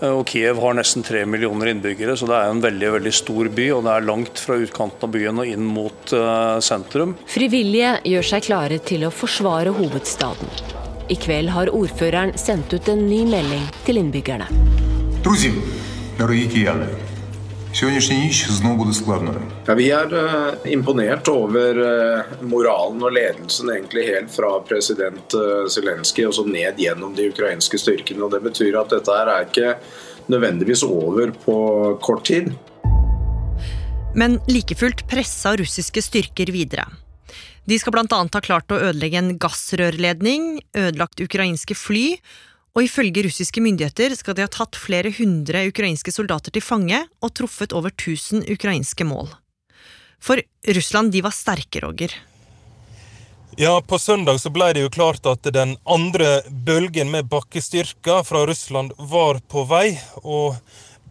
Eh, 0.00 0.08
og 0.08 0.24
Kiev 0.30 0.60
har 0.62 0.78
nesten 0.78 1.04
tre 1.04 1.26
millioner 1.28 1.74
innbyggere, 1.74 2.16
så 2.16 2.28
det 2.30 2.38
er 2.38 2.52
en 2.52 2.62
veldig 2.64 2.92
veldig 2.96 3.12
stor 3.12 3.50
by. 3.52 3.66
Og 3.76 3.84
det 3.84 3.92
er 3.92 4.08
langt 4.08 4.40
fra 4.40 4.56
utkanten 4.62 5.04
av 5.04 5.12
byen 5.14 5.42
og 5.44 5.52
inn 5.52 5.68
mot 5.68 6.14
sentrum. 6.64 7.14
Frivillige 7.28 7.98
gjør 8.08 8.30
seg 8.32 8.48
klare 8.48 8.80
til 8.80 9.04
å 9.04 9.12
forsvare 9.12 9.74
hovedstaden. 9.76 10.48
I 11.12 11.16
kveld 11.20 11.52
har 11.52 11.72
ordføreren 11.72 12.34
sendt 12.40 12.72
ut 12.72 12.88
en 12.88 13.04
ny 13.08 13.22
melding 13.28 13.68
til 13.84 14.00
innbyggerne. 14.00 14.48
Truzim, 15.24 15.60
vi 19.78 19.84
er 19.94 20.10
uh, 20.10 20.64
imponert 20.66 21.28
over 21.30 21.78
uh, 21.78 22.32
moralen 22.42 23.04
og 23.06 23.12
ledelsen 23.14 23.70
egentlig 23.70 24.08
helt 24.08 24.32
fra 24.34 24.50
president 24.66 25.36
uh, 25.38 25.68
Zelenskyj 25.70 26.26
og 26.26 26.34
så 26.40 26.44
ned 26.48 26.80
gjennom 26.82 27.14
de 27.14 27.28
ukrainske 27.30 27.78
styrkene. 27.78 28.24
og 28.26 28.34
Det 28.34 28.40
betyr 28.48 28.80
at 28.80 28.90
dette 28.96 29.14
her 29.14 29.30
er 29.30 29.46
ikke 29.46 29.76
nødvendigvis 30.26 30.82
over 30.88 31.30
på 31.44 31.58
kort 32.02 32.26
tid. 32.26 32.50
Men 34.18 34.40
like 34.50 34.74
fullt 34.74 35.06
pressa 35.06 35.54
russiske 35.60 36.02
styrker 36.02 36.50
videre. 36.50 36.88
De 37.68 37.78
skal 37.78 37.94
bl.a. 37.94 38.06
ha 38.10 38.42
klart 38.42 38.74
å 38.74 38.82
ødelegge 38.90 39.22
en 39.22 39.34
gassrørledning, 39.38 40.64
ødelagt 40.74 41.22
ukrainske 41.22 41.78
fly 41.78 42.16
og 42.76 42.84
ifølge 42.84 43.24
russiske 43.26 43.62
myndigheter 43.64 44.14
skal 44.18 44.36
de 44.36 44.44
ha 44.44 44.50
tatt 44.52 44.78
flere 44.78 45.12
hundre 45.14 45.66
ukrainske 45.70 46.12
soldater 46.14 46.54
til 46.54 46.64
fange 46.64 47.02
og 47.22 47.34
truffet 47.34 47.74
over 47.76 47.94
1000 47.94 48.48
ukrainske 48.52 49.06
mål. 49.08 49.30
For 50.20 50.40
Russland 50.74 51.12
de 51.14 51.22
var 51.22 51.34
sterke, 51.34 51.80
Roger. 51.84 52.14
Ja, 53.58 53.80
På 53.80 53.98
søndag 53.98 54.38
så 54.38 54.52
ble 54.54 54.70
det 54.74 54.84
jo 54.84 54.90
klart 54.94 55.26
at 55.26 55.42
den 55.54 55.76
andre 55.82 56.42
bølgen 56.46 57.10
med 57.10 57.26
bakkestyrker 57.30 58.22
fra 58.22 58.44
Russland 58.46 58.92
var 58.98 59.40
på 59.50 59.64
vei. 59.66 59.98
og 60.22 60.54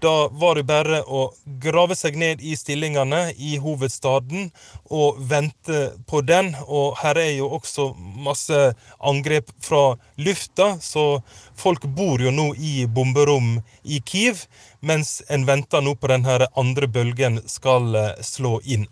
da 0.01 0.27
var 0.31 0.55
det 0.55 0.65
bare 0.69 1.01
å 1.03 1.27
grave 1.63 1.95
seg 1.97 2.17
ned 2.19 2.41
i 2.41 2.55
stillingene 2.57 3.31
i 3.37 3.57
hovedstaden 3.61 4.51
og 4.93 5.19
vente 5.29 5.81
på 6.09 6.21
den. 6.25 6.53
Og 6.67 6.97
her 7.01 7.19
er 7.21 7.33
jo 7.37 7.49
også 7.57 7.89
masse 7.97 8.59
angrep 8.97 9.51
fra 9.63 9.97
lufta, 10.21 10.75
så 10.81 11.21
folk 11.57 11.87
bor 11.97 12.21
jo 12.21 12.33
nå 12.33 12.51
i 12.57 12.85
bomberom 12.85 13.57
i 13.83 14.01
Kiev, 14.05 14.45
mens 14.79 15.21
en 15.29 15.47
venter 15.47 15.83
nå 15.83 15.95
på 15.97 16.11
den 16.11 16.27
andre 16.27 16.87
bølgen 16.87 17.41
skal 17.49 17.95
eh, 17.95 18.15
slå 18.23 18.59
inn. 18.65 18.87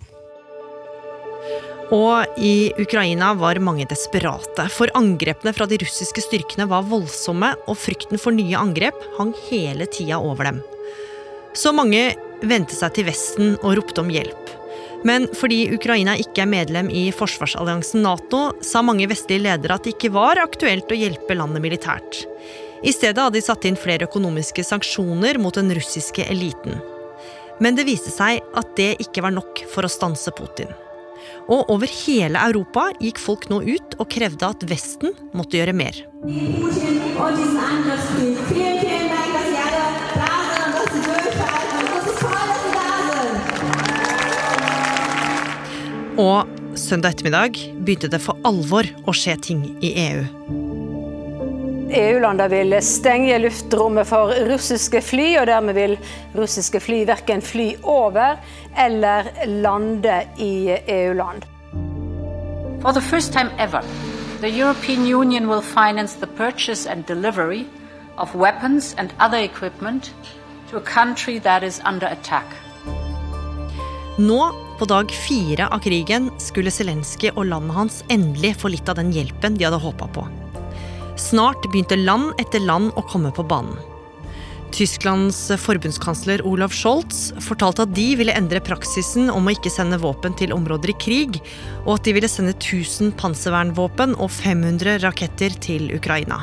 Og 1.93 2.39
i 2.41 2.73
Ukraina 2.81 3.35
var 3.37 3.59
mange 3.61 3.85
desperate, 3.85 4.65
for 4.73 4.89
angrepene 4.97 5.53
fra 5.53 5.67
de 5.69 5.77
russiske 5.83 6.23
styrkene 6.25 6.65
var 6.71 6.87
voldsomme, 6.89 7.51
og 7.69 7.77
frykten 7.77 8.21
for 8.21 8.33
nye 8.33 8.57
angrep 8.57 8.97
hang 9.19 9.35
hele 9.51 9.85
tida 9.85 10.17
over 10.17 10.49
dem. 10.49 10.63
Så 11.55 11.71
mange 11.71 12.09
vendte 12.43 12.75
seg 12.75 12.97
til 12.97 13.07
Vesten 13.07 13.53
og 13.61 13.77
ropte 13.79 14.03
om 14.03 14.11
hjelp. 14.11 14.51
Men 15.05 15.27
fordi 15.37 15.67
Ukraina 15.75 16.15
ikke 16.17 16.43
er 16.43 16.49
medlem 16.49 16.89
i 16.89 17.11
forsvarsalliansen 17.13 18.01
Nato, 18.03 18.49
sa 18.65 18.81
mange 18.83 19.05
vestlige 19.07 19.43
ledere 19.45 19.77
at 19.77 19.85
det 19.85 19.93
ikke 19.95 20.11
var 20.15 20.41
aktuelt 20.41 20.91
å 20.91 20.97
hjelpe 20.97 21.37
landet 21.37 21.63
militært. 21.63 22.25
I 22.85 22.91
stedet 22.93 23.21
hadde 23.21 23.37
de 23.37 23.45
satt 23.45 23.65
inn 23.69 23.77
flere 23.79 24.09
økonomiske 24.09 24.65
sanksjoner 24.65 25.39
mot 25.41 25.55
den 25.55 25.71
russiske 25.77 26.25
eliten. 26.25 26.81
Men 27.61 27.77
det 27.77 27.85
viste 27.87 28.11
seg 28.11 28.41
at 28.57 28.73
det 28.75 28.95
ikke 29.05 29.23
var 29.23 29.37
nok 29.37 29.63
for 29.71 29.87
å 29.87 29.91
stanse 29.91 30.33
Putin. 30.35 30.73
Og 31.47 31.69
over 31.71 31.87
hele 31.87 32.41
Europa 32.49 32.89
gikk 32.99 33.21
folk 33.21 33.47
nå 33.53 33.61
ut 33.63 33.95
og 34.01 34.09
krevde 34.11 34.49
at 34.49 34.65
Vesten 34.67 35.15
måtte 35.37 35.61
gjøre 35.61 35.77
mer. 35.77 36.03
Putin 36.25 36.99
Og 37.15 37.45
søndag 46.75 47.09
ettermiddag 47.09 47.57
begynte 47.83 48.07
det 48.07 48.21
for 48.23 48.39
alvor 48.47 48.87
å 49.07 49.13
skje 49.15 49.35
ting 49.41 49.63
i 49.83 49.89
EU. 49.99 50.21
EU-landene 51.95 52.47
vil 52.51 52.75
stenge 52.83 53.37
luftrommet 53.43 54.07
for 54.07 54.31
russiske 54.47 55.01
fly, 55.03 55.35
og 55.41 55.47
dermed 55.47 55.75
vil 55.75 55.97
russiske 56.35 56.79
fly 56.79 57.03
verken 57.07 57.43
fly 57.43 57.75
over 57.83 58.39
eller 58.77 59.27
lande 59.61 60.21
i 60.39 60.75
EU-land. 60.87 61.45
For 62.81 62.91
the 62.91 63.01
first 63.01 63.33
time 63.33 63.51
ever, 63.57 63.83
the 64.41 64.49
European 64.49 65.05
Union 65.05 65.47
will 65.47 65.61
finance 65.61 66.15
the 66.19 66.27
purchase 66.27 66.85
and 66.85 67.05
delivery 67.05 67.65
of 68.17 68.35
weapons 68.35 68.95
and 68.97 69.13
other 69.19 69.39
equipment 69.39 70.13
to 70.69 70.77
a 70.77 70.81
country 70.81 71.39
that 71.39 71.63
is 71.63 71.81
under 71.85 72.07
attack. 72.07 72.45
Nå 74.17 74.64
på 74.79 74.85
dag 74.89 75.11
fire 75.11 75.67
av 75.71 75.79
krigen 75.83 76.29
skulle 76.41 76.71
Zelenskyj 76.73 77.31
og 77.33 77.45
landet 77.47 77.77
hans 77.77 78.01
endelig 78.11 78.55
få 78.59 78.73
litt 78.73 78.89
av 78.91 78.97
den 78.99 79.11
hjelpen 79.15 79.55
de 79.55 79.67
hadde 79.67 79.79
håpa 79.79 80.07
på. 80.15 80.25
Snart 81.19 81.63
begynte 81.71 81.95
land 81.99 82.33
etter 82.43 82.63
land 82.63 82.91
å 82.99 83.03
komme 83.07 83.31
på 83.35 83.45
banen. 83.47 83.77
Tysklands 84.75 85.37
forbundskansler 85.63 86.41
Olav 86.43 86.73
Scholz 86.75 87.29
fortalte 87.39 87.85
at 87.85 87.93
de 87.95 88.09
ville 88.19 88.35
endre 88.35 88.59
praksisen 88.59 89.29
om 89.31 89.47
å 89.47 89.53
ikke 89.55 89.71
sende 89.71 90.01
våpen 90.01 90.35
til 90.35 90.51
områder 90.51 90.91
i 90.91 90.97
krig, 90.99 91.39
og 91.85 91.93
at 91.95 92.09
de 92.09 92.15
ville 92.17 92.31
sende 92.31 92.57
1000 92.57 93.13
panservernvåpen 93.21 94.17
og 94.19 94.33
500 94.35 94.99
raketter 95.05 95.55
til 95.63 95.87
Ukraina. 95.95 96.41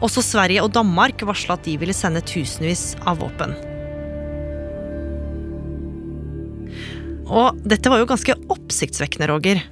Også 0.00 0.24
Sverige 0.24 0.64
og 0.64 0.72
Danmark 0.72 1.20
varsla 1.28 1.58
at 1.58 1.68
de 1.68 1.76
ville 1.82 1.96
sende 1.96 2.24
tusenvis 2.24 2.94
av 3.04 3.20
våpen. 3.20 3.52
Og 7.30 7.60
dette 7.62 7.90
var 7.90 8.00
jo 8.02 8.08
ganske 8.10 8.34
oppsiktsvekkende, 8.50 9.28
Roger. 9.30 9.62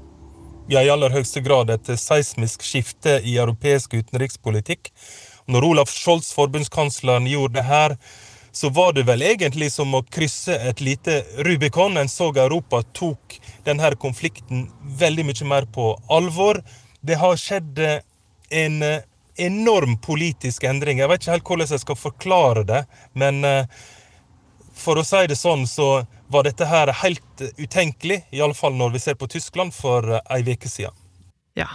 Ja, 0.70 0.82
i 0.84 0.90
aller 0.92 1.10
høyeste 1.10 1.40
grad 1.42 1.72
et 1.72 1.88
seismisk 1.98 2.62
skifte 2.62 3.16
i 3.24 3.34
europeisk 3.40 3.96
utenrikspolitikk. 3.96 4.92
Når 5.48 5.64
Olaf 5.64 5.90
Scholz, 5.90 6.28
forbundskansleren, 6.36 7.26
gjorde 7.26 7.58
det 7.58 7.64
her, 7.66 7.96
så 8.52 8.70
var 8.74 8.92
det 8.92 9.06
vel 9.08 9.24
egentlig 9.24 9.72
som 9.72 9.96
å 9.96 10.04
krysse 10.04 10.54
et 10.70 10.82
lite 10.84 11.22
Rubicon. 11.46 11.96
En 11.96 12.10
så 12.12 12.28
Europa 12.30 12.82
tok 12.94 13.38
denne 13.66 13.90
konflikten 13.96 14.68
veldig 15.00 15.24
mye 15.30 15.48
mer 15.48 15.66
på 15.72 15.94
alvor. 16.08 16.62
det 17.00 17.14
har 17.14 17.36
skjedd 17.38 17.78
eh, 17.78 18.00
en 18.50 18.82
eh, 18.82 19.02
enorm 19.38 19.96
politisk 20.02 20.64
endring. 20.64 20.98
Jeg 20.98 21.08
vet 21.08 21.22
ikke 21.22 21.32
helt 21.32 21.48
hvordan 21.48 21.72
jeg 21.74 21.82
skal 21.82 21.96
forklare 21.96 22.64
det, 22.66 22.84
men 23.14 23.44
for 24.74 24.98
å 24.98 25.04
si 25.06 25.20
det 25.30 25.36
sånn, 25.38 25.62
så 25.66 26.02
var 26.28 26.46
dette 26.46 26.68
her 26.68 26.92
helt 27.02 27.44
utenkelig, 27.58 28.22
iallfall 28.34 28.76
når 28.76 28.94
vi 28.96 29.02
ser 29.02 29.18
på 29.18 29.28
Tyskland, 29.30 29.74
for 29.74 30.18
ei 30.20 30.42
uke 30.44 30.68
siden. 30.70 30.96
Ja, 31.58 31.68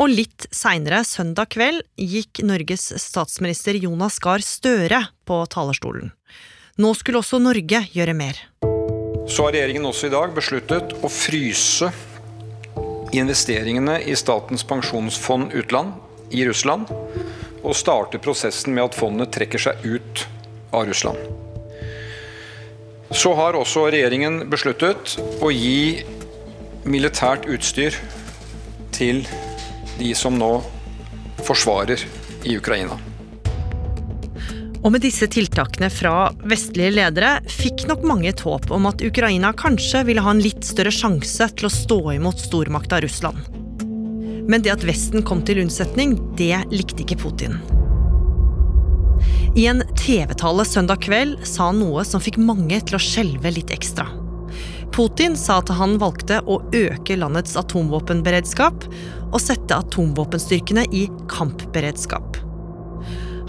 og 0.00 0.12
litt 0.12 0.46
seinere, 0.54 1.02
søndag 1.04 1.50
kveld, 1.52 1.82
gikk 1.98 2.42
Norges 2.46 2.88
statsminister 3.02 3.76
Jonas 3.76 4.18
Gahr 4.22 4.42
Støre 4.44 5.02
på 5.28 5.42
talerstolen. 5.52 6.12
Nå 6.80 6.94
skulle 6.96 7.20
også 7.20 7.40
Norge 7.42 7.82
gjøre 7.92 8.14
mer. 8.16 8.38
Så 9.28 9.44
har 9.46 9.54
regjeringen 9.54 9.86
også 9.86 10.08
i 10.08 10.14
dag 10.14 10.32
besluttet 10.34 10.94
å 11.04 11.10
fryse 11.12 11.90
investeringene 13.12 13.98
i 14.06 14.14
Statens 14.18 14.64
pensjonsfond 14.66 15.52
utland 15.58 15.92
i 16.30 16.46
Russland, 16.46 16.88
og 17.60 17.76
starte 17.76 18.22
prosessen 18.22 18.72
med 18.74 18.86
at 18.86 18.96
fondet 18.96 19.34
trekker 19.34 19.60
seg 19.60 19.84
ut 19.84 20.24
av 20.72 20.86
Russland. 20.88 21.49
Så 23.10 23.34
har 23.34 23.58
også 23.58 23.88
regjeringen 23.90 24.44
besluttet 24.50 25.16
å 25.42 25.50
gi 25.50 26.04
militært 26.86 27.48
utstyr 27.50 27.96
til 28.94 29.24
de 29.98 30.12
som 30.14 30.38
nå 30.38 30.52
forsvarer 31.44 32.04
i 32.46 32.56
Ukraina. 32.56 32.96
Og 34.80 34.94
med 34.94 35.02
disse 35.04 35.26
tiltakene 35.28 35.90
fra 35.92 36.30
vestlige 36.48 36.94
ledere 36.94 37.34
fikk 37.52 37.84
nok 37.90 38.06
mange 38.06 38.30
et 38.30 38.40
håp 38.46 38.70
om 38.72 38.86
at 38.88 39.02
Ukraina 39.04 39.50
kanskje 39.52 40.06
ville 40.08 40.24
ha 40.24 40.32
en 40.32 40.40
litt 40.40 40.64
større 40.64 40.94
sjanse 40.94 41.50
til 41.58 41.68
å 41.68 41.72
stå 41.74 42.00
imot 42.14 42.40
stormakta 42.40 43.02
Russland. 43.04 43.42
Men 44.50 44.64
det 44.64 44.72
at 44.72 44.86
Vesten 44.86 45.26
kom 45.26 45.44
til 45.44 45.60
unnsetning, 45.66 46.16
det 46.38 46.62
likte 46.72 47.04
ikke 47.04 47.20
Putin. 47.26 47.60
I 49.56 49.66
en 49.66 49.82
TV-tale 49.98 50.64
søndag 50.64 51.00
kveld 51.02 51.40
sa 51.46 51.70
han 51.70 51.80
noe 51.82 52.04
som 52.06 52.22
fikk 52.22 52.36
mange 52.38 52.76
til 52.86 52.94
å 52.94 53.02
skjelve 53.02 53.50
litt 53.50 53.72
ekstra. 53.74 54.06
Putin 54.94 55.34
sa 55.38 55.56
at 55.58 55.72
han 55.74 55.96
valgte 55.98 56.38
å 56.46 56.60
øke 56.74 57.16
landets 57.18 57.56
atomvåpenberedskap 57.58 58.86
og 59.30 59.40
sette 59.42 59.74
atomvåpenstyrkene 59.74 60.84
i 60.94 61.08
kampberedskap. 61.30 62.38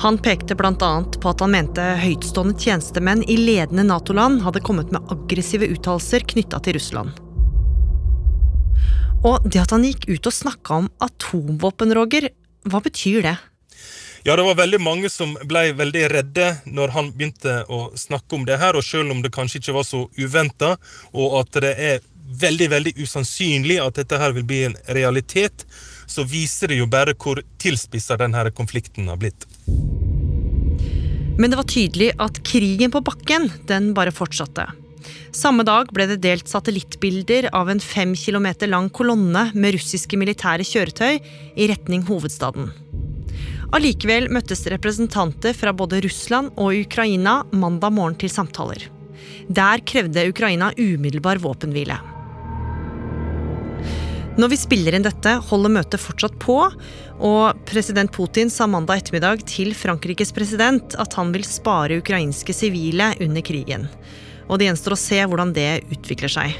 Han 0.01 0.17
pekte 0.17 0.58
bl.a. 0.58 0.74
på 1.22 1.29
at 1.29 1.43
han 1.46 1.53
mente 1.53 1.86
høytstående 2.01 2.58
tjenestemenn 2.58 3.22
i 3.29 3.38
ledende 3.38 3.86
Nato-land 3.86 4.41
hadde 4.41 4.63
kommet 4.65 4.89
med 4.93 5.05
aggressive 5.13 5.70
uttalelser 5.70 6.25
knytta 6.34 6.63
til 6.65 6.79
Russland. 6.79 7.13
Og 9.22 9.46
det 9.46 9.62
at 9.62 9.77
han 9.77 9.86
gikk 9.86 10.10
ut 10.10 10.25
og 10.25 10.34
snakka 10.34 10.81
om 10.81 10.89
atomvåpen, 11.05 11.93
Roger, 11.93 12.31
hva 12.65 12.81
betyr 12.81 13.22
det? 13.29 13.38
Ja, 14.24 14.36
det 14.36 14.44
var 14.46 14.56
veldig 14.60 14.78
mange 14.82 15.10
som 15.10 15.32
ble 15.50 15.72
veldig 15.74 16.01
redde 16.12 16.48
når 16.70 16.92
han 16.94 17.08
begynte 17.16 17.63
å 17.74 17.88
snakke 17.98 18.38
om 18.38 18.44
det 18.46 18.60
her, 18.62 18.78
og 18.78 18.86
selv 18.86 19.10
om 19.16 19.24
det 19.24 19.34
kanskje 19.34 19.58
ikke 19.58 19.74
var 19.80 19.88
så 19.88 20.04
uventa, 20.13 20.75
og 21.18 21.40
at 21.40 21.58
det 21.63 21.72
er 21.74 22.04
veldig, 22.42 22.68
veldig 22.70 22.94
usannsynlig 23.01 23.80
at 23.82 23.98
dette 23.98 24.20
her 24.22 24.36
vil 24.36 24.46
bli 24.46 24.60
en 24.68 24.78
realitet, 24.94 25.66
så 26.06 26.22
viser 26.28 26.70
det 26.70 26.78
jo 26.78 26.90
bare 26.92 27.16
hvor 27.18 27.42
tilspissa 27.62 28.20
denne 28.22 28.46
konflikten 28.54 29.10
har 29.10 29.18
blitt. 29.18 29.48
Men 31.42 31.50
det 31.50 31.58
var 31.58 31.66
tydelig 31.72 32.12
at 32.22 32.38
krigen 32.46 32.94
på 32.94 33.01
bakken, 33.01 33.50
den 33.66 33.90
bare 33.98 34.13
fortsatte. 34.13 34.68
Samme 35.34 35.66
dag 35.66 35.90
ble 35.96 36.06
det 36.12 36.20
delt 36.22 36.51
satellittbilder 36.51 37.50
av 37.58 37.72
en 37.74 37.82
fem 37.82 38.13
kilometer 38.13 38.70
lang 38.70 38.92
kolonne 38.94 39.48
med 39.56 39.80
russiske 39.80 40.20
militære 40.20 40.68
kjøretøy 40.68 41.18
i 41.58 41.72
retning 41.72 42.06
hovedstaden. 42.06 42.70
Allikevel 43.72 44.25
møttes 44.28 44.66
representanter 44.68 45.56
fra 45.56 45.72
både 45.72 46.01
Russland 46.04 46.51
og 46.60 46.75
Ukraina 46.75 47.38
mandag 47.56 47.94
morgen 47.96 48.18
til 48.20 48.32
samtaler. 48.32 48.84
Der 49.48 49.80
krevde 49.88 50.25
Ukraina 50.28 50.74
umiddelbar 50.75 51.40
våpenhvile. 51.40 51.96
Når 54.36 54.51
vi 54.51 54.58
spiller 54.60 54.96
inn 54.96 55.06
dette, 55.08 55.38
holder 55.48 55.72
møtet 55.72 56.04
fortsatt 56.04 56.36
på, 56.44 56.58
og 57.24 57.64
president 57.68 58.12
Putin 58.12 58.51
sa 58.51 58.68
mandag 58.68 59.05
ettermiddag 59.05 59.46
til 59.48 59.72
Frankrikes 59.75 60.36
president 60.36 60.96
at 61.00 61.16
han 61.16 61.31
vil 61.31 61.48
spare 61.48 62.01
ukrainske 62.03 62.55
sivile 62.55 63.14
under 63.24 63.44
krigen. 63.46 63.88
Og 64.50 64.60
det 64.60 64.68
gjenstår 64.68 64.98
å 64.98 65.00
se 65.00 65.24
hvordan 65.24 65.55
det 65.55 65.70
utvikler 65.96 66.31
seg. 66.31 66.60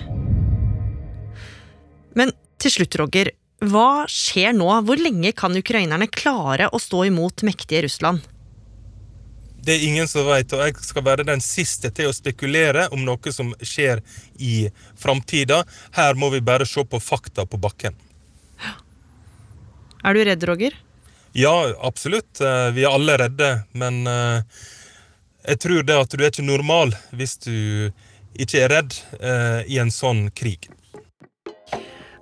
Men 2.16 2.32
til 2.62 2.76
slutt, 2.76 2.96
Roger, 3.00 3.32
hva 3.62 4.08
skjer 4.10 4.56
nå? 4.58 4.68
Hvor 4.88 4.98
lenge 4.98 5.32
kan 5.38 5.54
ukrainerne 5.58 6.08
klare 6.10 6.72
å 6.74 6.80
stå 6.82 7.06
imot 7.12 7.44
mektige 7.46 7.84
Russland? 7.86 8.24
Det 9.62 9.76
er 9.76 9.84
ingen 9.86 10.08
som 10.10 10.26
vet, 10.26 10.54
og 10.58 10.64
jeg 10.66 10.82
skal 10.82 11.06
være 11.06 11.28
den 11.28 11.44
siste 11.46 11.92
til 11.94 12.10
å 12.10 12.16
spekulere 12.16 12.88
om 12.96 13.04
noe 13.06 13.34
som 13.34 13.52
skjer 13.62 14.02
i 14.42 14.72
framtida. 14.98 15.62
Her 15.94 16.18
må 16.18 16.32
vi 16.34 16.42
bare 16.42 16.66
se 16.66 16.82
på 16.82 16.98
fakta 16.98 17.46
på 17.46 17.62
bakken. 17.62 17.94
Er 20.02 20.18
du 20.18 20.24
redd, 20.26 20.44
Roger? 20.50 20.74
Ja, 21.38 21.54
absolutt. 21.86 22.42
Eh, 22.42 22.72
vi 22.74 22.88
er 22.88 22.96
alle 22.96 23.20
redde. 23.22 23.52
Men 23.78 24.02
eh, 24.10 24.42
jeg 25.46 25.62
tror 25.62 25.86
det 25.86 26.02
at 26.02 26.18
du 26.18 26.24
er 26.24 26.32
ikke 26.34 26.50
normal 26.50 26.96
hvis 27.14 27.38
du 27.46 27.92
ikke 28.42 28.66
er 28.66 28.74
redd 28.74 28.98
eh, 29.22 29.62
i 29.70 29.78
en 29.84 29.94
sånn 29.94 30.32
krig. 30.34 30.72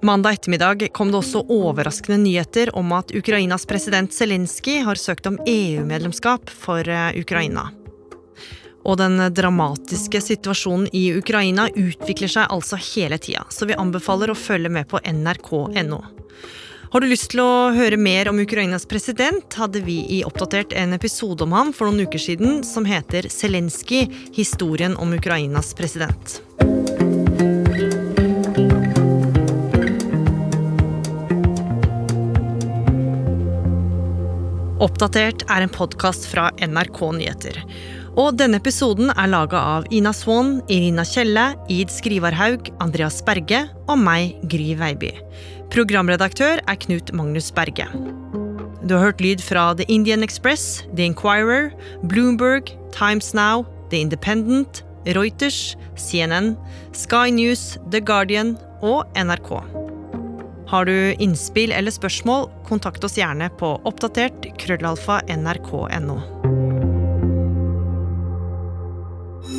Mandag 0.02 0.34
ettermiddag 0.34 0.88
kom 0.94 1.10
det 1.12 1.18
også 1.18 1.42
overraskende 1.52 2.22
nyheter 2.22 2.70
om 2.78 2.94
at 2.96 3.12
Ukrainas 3.12 3.66
president 3.68 4.14
Zelenskyj 4.16 4.78
har 4.88 4.96
søkt 4.96 5.28
om 5.28 5.36
EU-medlemskap 5.44 6.48
for 6.50 6.88
eh, 6.88 7.20
Ukraina. 7.20 7.66
Og 8.88 8.96
den 9.02 9.20
dramatiske 9.36 10.22
situasjonen 10.24 10.88
i 10.96 11.10
Ukraina 11.20 11.68
utvikler 11.76 12.32
seg 12.32 12.48
altså 12.48 12.80
hele 12.94 13.20
tida, 13.20 13.44
så 13.52 13.68
vi 13.68 13.76
anbefaler 13.76 14.32
å 14.32 14.40
følge 14.40 14.72
med 14.72 14.88
på 14.88 15.04
nrk.no. 15.04 16.02
Har 16.90 17.04
du 17.04 17.12
lyst 17.12 17.34
til 17.36 17.44
å 17.44 17.70
høre 17.76 18.00
mer 18.00 18.32
om 18.32 18.40
Ukrainas 18.40 18.88
president, 18.90 19.52
hadde 19.60 19.84
vi 19.84 20.00
i 20.16 20.24
Oppdatert 20.26 20.72
en 20.74 20.96
episode 20.96 21.44
om 21.44 21.54
ham 21.54 21.76
for 21.76 21.92
noen 21.92 22.08
uker 22.08 22.24
siden 22.24 22.64
som 22.64 22.88
heter 22.88 23.28
Zelenskyj 23.30 24.08
historien 24.40 24.96
om 24.96 25.12
Ukrainas 25.20 25.76
president. 25.78 26.40
Oppdatert 34.80 35.42
er 35.52 35.66
en 35.66 35.72
podkast 35.72 36.24
fra 36.32 36.46
NRK 36.64 37.00
Nyheter. 37.18 37.58
Og 38.20 38.38
denne 38.40 38.62
episoden 38.62 39.12
er 39.12 39.28
laga 39.28 39.60
av 39.76 39.88
Ina 39.92 40.14
Swann, 40.16 40.62
Irina 40.72 41.04
Kjelle, 41.08 41.50
Id 41.68 41.92
Skrivarhaug, 41.92 42.70
Andreas 42.84 43.20
Berge 43.28 43.66
og 43.90 44.00
meg, 44.00 44.38
Gry 44.48 44.72
Veiby. 44.80 45.12
Programredaktør 45.76 46.64
er 46.64 46.80
Knut 46.86 47.12
Magnus 47.12 47.52
Berge. 47.52 47.90
Du 48.88 48.96
har 48.96 49.10
hørt 49.10 49.22
lyd 49.22 49.44
fra 49.44 49.74
The 49.76 49.88
Indian 49.92 50.24
Express, 50.24 50.86
The 50.96 51.10
Inquirer, 51.12 51.74
Bloomberg, 52.08 52.72
Times 52.96 53.34
Now, 53.36 53.68
The 53.92 54.00
Independent, 54.00 54.84
Reuters, 55.06 55.76
CNN, 56.00 56.56
Sky 56.96 57.36
News, 57.36 57.76
The 57.92 58.00
Guardian 58.00 58.56
og 58.80 59.04
NRK. 59.20 59.79
Har 60.70 60.86
du 60.86 61.14
innspill 61.18 61.72
eller 61.74 61.90
spørsmål, 61.90 62.46
kontakt 62.68 63.04
oss 63.04 63.18
gjerne 63.18 63.48
på 63.58 63.72
oppdatert 63.90 64.52
krøllalfa 64.62 65.18
nrk.no. 65.34 66.20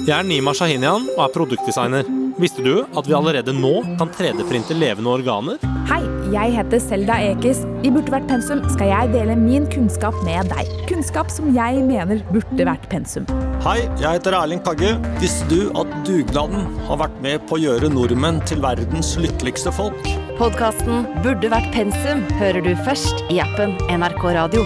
Jeg 0.06 0.14
er 0.14 0.28
Nima 0.28 0.54
Shahinian 0.54 1.08
og 1.16 1.24
er 1.24 1.34
produktdesigner. 1.34 2.06
Visste 2.40 2.62
du 2.62 2.84
at 2.84 3.10
vi 3.10 3.16
allerede 3.18 3.52
nå 3.56 3.80
kan 3.98 4.14
3D-printe 4.14 4.76
levende 4.78 5.10
organer? 5.10 5.58
Hei, 5.90 6.04
jeg 6.30 6.54
heter 6.60 6.82
Selda 6.86 7.18
Ekiz. 7.32 7.66
I 7.82 7.90
Burde 7.90 8.14
vært 8.14 8.30
pensum 8.30 8.62
skal 8.70 8.94
jeg 8.94 9.14
dele 9.16 9.34
min 9.34 9.66
kunnskap 9.74 10.14
med 10.22 10.54
deg. 10.54 10.70
Kunnskap 10.86 11.34
som 11.34 11.50
jeg 11.58 11.82
mener 11.90 12.22
burde 12.30 12.70
vært 12.70 12.86
pensum. 12.92 13.26
Hei, 13.60 13.82
jeg 14.00 14.16
heter 14.16 14.32
Erling 14.38 14.62
Kagge. 14.64 14.94
Visste 15.20 15.44
du 15.50 15.66
at 15.76 15.90
dugnaden 16.08 16.62
har 16.86 17.02
vært 17.02 17.18
med 17.20 17.42
på 17.44 17.58
å 17.58 17.60
gjøre 17.60 17.90
nordmenn 17.92 18.40
til 18.48 18.62
verdens 18.64 19.12
lykkeligste 19.20 19.68
folk? 19.76 20.00
Podkasten 20.38 21.04
Burde 21.20 21.52
vært 21.52 21.68
pensum 21.76 22.24
hører 22.40 22.64
du 22.64 22.72
først 22.86 23.20
i 23.28 23.36
appen 23.44 23.76
NRK 23.92 24.30
Radio. 24.38 24.64